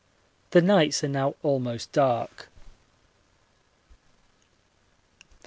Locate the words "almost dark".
1.43-2.49